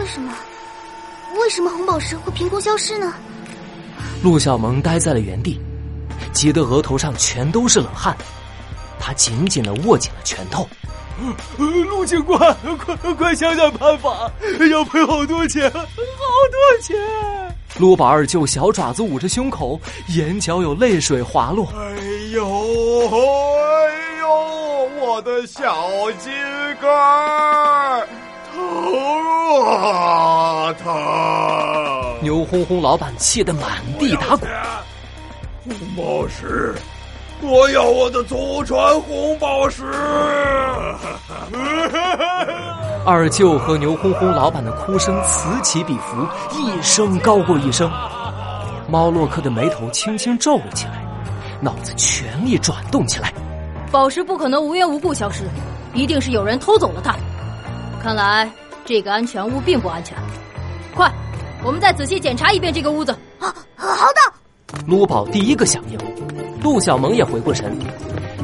[0.00, 0.32] 为什么？
[1.38, 3.12] 为什么红宝石会凭空消失呢？
[4.22, 5.60] 陆小萌呆在了原地，
[6.32, 8.16] 急得额头上全都是冷汗。
[8.98, 10.66] 他紧紧的握紧了拳头。
[11.58, 12.38] 陆警官，
[12.78, 14.32] 快快想想办法，
[14.70, 16.96] 要赔好多钱，好多钱！
[17.78, 19.78] 陆宝二舅小爪子捂着胸口，
[20.08, 21.66] 眼角有泪水滑落。
[21.76, 21.96] 哎
[22.32, 22.46] 呦，
[23.10, 23.18] 哎
[24.20, 26.30] 呦，我的小鸡
[26.80, 28.08] 肝儿，疼
[29.66, 30.92] 啊疼！
[32.22, 33.62] 牛哄哄老板气得满
[33.98, 34.50] 地打滚。
[35.64, 36.74] 红宝石。
[37.42, 39.82] 我要我的祖传红宝石！
[43.06, 46.26] 二舅和牛哄哄老板的哭声此起彼伏，
[46.58, 47.90] 一声高过一声。
[48.90, 51.02] 猫洛克的眉头轻轻皱了起来，
[51.62, 53.32] 脑子全力转动起来。
[53.90, 55.44] 宝石不可能无缘无故消失，
[55.94, 57.16] 一定是有人偷走了它。
[58.02, 58.50] 看来
[58.90, 60.18] 这个安全屋并不安全。
[60.92, 61.08] 快，
[61.62, 63.12] 我们再仔细检查一遍这个屋子。
[63.38, 64.82] 啊，好的。
[64.84, 66.60] 撸宝第一个响应。
[66.60, 67.72] 陆小萌也回过神，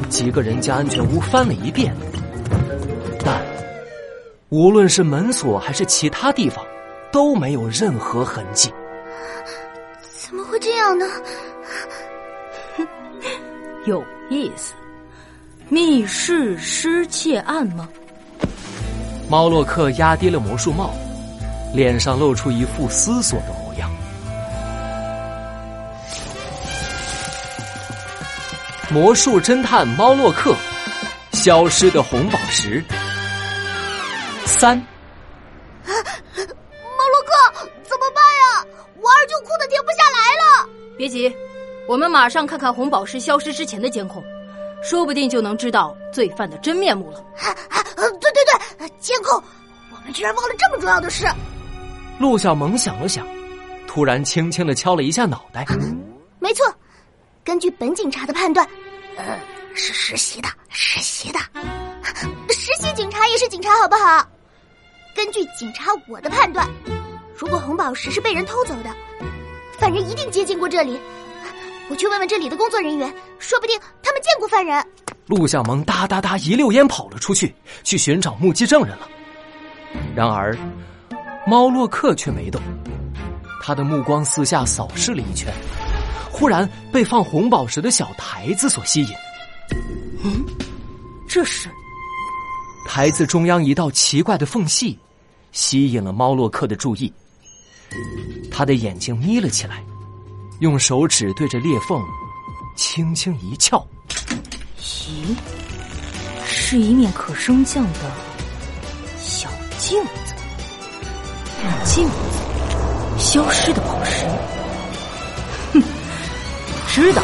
[0.07, 1.93] 几个人将安全屋翻了一遍，
[3.25, 3.45] 但
[4.47, 6.65] 无论是门锁还是其他地方，
[7.11, 8.73] 都没有任何痕迹。
[10.01, 11.05] 怎么会这样呢？
[13.83, 14.73] 有意思，
[15.67, 17.85] 密室失窃案吗？
[19.29, 20.93] 猫洛克压低了魔术帽，
[21.73, 23.91] 脸上露出一副思索的模样。
[28.89, 30.55] 魔术侦探猫洛克，
[31.33, 32.81] 消失的红宝石。
[34.45, 34.77] 三，
[35.85, 38.65] 猫洛克怎么办呀？
[39.01, 40.69] 我二舅哭的停不下来了。
[40.97, 41.35] 别急，
[41.85, 44.23] 我们马上看看红宝石消失之前的监控，
[44.81, 47.21] 说不定就能知道罪犯的真面目了。
[47.37, 47.86] 对对对，
[48.99, 49.41] 监控，
[49.91, 51.25] 我们居然忘了这么重要的事。
[52.19, 53.25] 陆小萌想了想，
[53.87, 55.65] 突然轻轻的敲了一下脑袋。
[56.39, 56.65] 没错。
[57.43, 58.67] 根据本警察的判断，
[59.15, 59.39] 呃，
[59.73, 61.39] 是实习的，实习的，
[62.49, 64.27] 实习警察也是警察，好不好？
[65.15, 66.67] 根据警察我的判断，
[67.37, 68.93] 如果红宝石是被人偷走的，
[69.79, 70.99] 犯人一定接近过这里。
[71.89, 74.85] 我去问问这里的工作人员，说不定他们见过犯人。
[75.27, 79.07] 陆小萌哒哒哒一溜烟跑了出去，去寻找目击证人了。
[80.15, 80.57] 然而，
[81.45, 82.61] 猫洛克却没动，
[83.61, 85.53] 他的目光四下扫视了一圈。
[86.31, 89.09] 忽然被放红宝石的小台子所吸引。
[90.23, 90.45] 嗯，
[91.27, 91.67] 这是
[92.87, 94.97] 台子中央一道奇怪的缝隙，
[95.51, 97.11] 吸引了猫洛克的注意。
[98.51, 99.83] 他的眼睛眯了起来，
[100.59, 102.01] 用手指对着裂缝
[102.77, 103.85] 轻轻一翘。
[104.81, 105.35] 咦，
[106.45, 107.99] 是一面可升降的
[109.19, 110.09] 小镜子。
[111.83, 112.15] 镜子，
[113.17, 114.25] 消失的宝石。
[115.73, 115.83] 哼
[116.87, 117.23] 知道，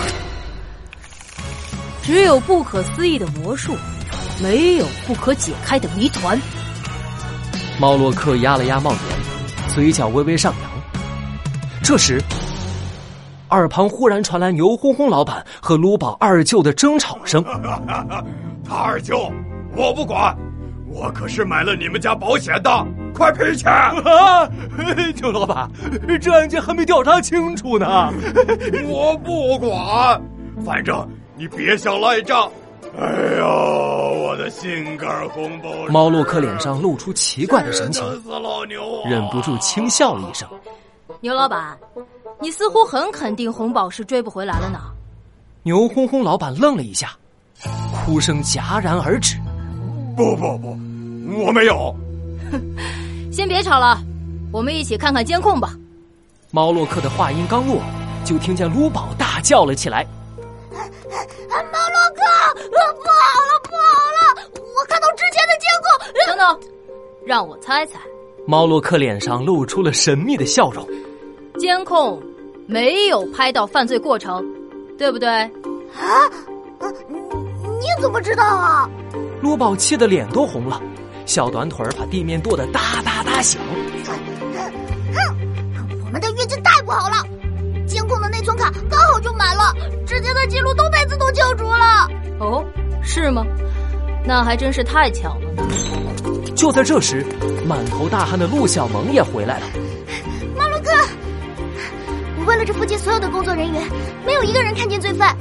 [2.02, 3.78] 只有不可思议的魔术，
[4.42, 6.40] 没有不可解开的谜团。
[7.80, 9.00] 猫洛克压了压帽檐，
[9.74, 10.72] 嘴角微微上扬。
[11.84, 12.22] 这时，
[13.54, 17.44] 耳旁忽然传来牛哄哄老板和卢宝二舅的争吵声。
[18.68, 19.32] 他二舅，
[19.76, 20.36] 我不管，
[20.90, 22.86] 我可是买了你们家保险的。
[23.14, 23.72] 快赔钱！
[23.72, 24.50] 啊，
[25.22, 25.70] 牛老板，
[26.20, 28.12] 这案件还没调查清楚呢。
[28.90, 30.20] 我不管，
[30.66, 32.50] 反正你别想赖账。
[33.00, 33.06] 哎
[33.38, 35.70] 呦，我的心肝红包！
[35.90, 38.04] 猫洛克脸上露出奇怪的神情，
[39.06, 40.48] 忍不住轻笑了一声。
[41.22, 41.78] 牛老板，
[42.44, 44.78] 你似乎很肯定红宝石追不回来了呢。
[45.64, 47.12] 牛哄哄老板愣了一下，
[48.06, 49.38] 哭声戛然而止。
[50.18, 50.78] 不不不，
[51.42, 51.96] 我没有。
[53.32, 53.98] 先别吵了，
[54.52, 55.74] 我们一起看看监控吧。
[56.52, 57.82] 猫洛克的话音刚落，
[58.26, 60.06] 就听见撸宝大叫了起来
[60.70, 62.22] ：“猫洛克，
[62.70, 63.88] 不好了，不好
[64.20, 64.52] 了！
[64.60, 65.88] 我看到之前的监控……
[66.28, 66.60] 等等，
[67.26, 68.02] 让我猜猜。”
[68.46, 70.86] 猫洛克脸上露出了神秘的笑容。
[71.58, 72.22] 监控
[72.66, 74.44] 没有拍到犯罪过程，
[74.98, 75.30] 对不对？
[75.30, 75.50] 啊？
[77.80, 78.90] 你怎么知道啊？
[79.42, 80.82] 罗宝气得脸都红了。
[81.26, 83.62] 小短腿把地面跺得哒哒哒响。
[84.06, 84.14] 哼，
[86.06, 87.16] 我们的运气太不好了，
[87.86, 89.74] 监控的内存卡刚好就满了，
[90.06, 92.10] 之前的记录都被自动清除了。
[92.40, 92.64] 哦，
[93.02, 93.46] 是吗？
[94.26, 95.64] 那还真是太巧了呢。
[96.56, 97.26] 就在这时，
[97.66, 99.66] 满头大汗的陆小萌也回来了。
[102.54, 103.82] 问了这附近所有的工作人员，
[104.24, 105.36] 没有一个人看见罪犯。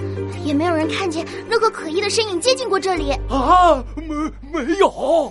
[0.47, 3.85] 也没有人看见任何可疑的身影接近过这里啊！
[3.97, 4.15] 没
[4.51, 5.31] 没有。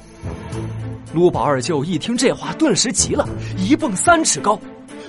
[1.11, 4.57] 卢宝二舅一听这话，顿时急了，一蹦三尺高。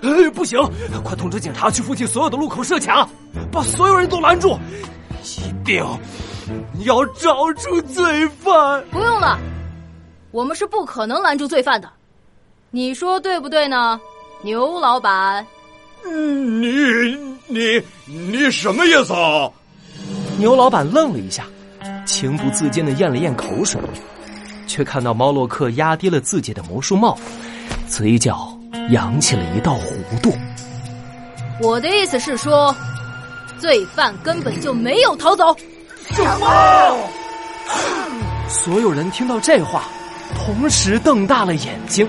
[0.03, 0.59] 哎，不行！
[1.05, 3.07] 快通知警察去附近所有的路口设卡，
[3.53, 4.59] 把所有人都拦住！
[5.23, 5.85] 一定
[6.87, 8.83] 要找出罪犯！
[8.91, 9.39] 不用了，
[10.31, 11.93] 我们是不可能拦住罪犯的。
[12.71, 14.01] 你说对不对呢，
[14.41, 15.47] 牛老板？
[16.05, 17.17] 嗯，你
[17.47, 19.51] 你你什么意思啊？
[20.39, 21.45] 牛老板愣了一下，
[22.05, 23.81] 情不自禁的咽了咽口水，
[24.67, 27.19] 却看到猫洛克压低了自己的魔术帽，
[27.89, 28.57] 嘴角。
[28.91, 30.33] 扬起了一道弧度。
[31.61, 32.75] 我的意思是说，
[33.59, 35.55] 罪犯根本就没有逃走。
[36.11, 36.97] 什么？
[38.49, 39.85] 所有人听到这话，
[40.35, 42.09] 同时瞪大了眼睛。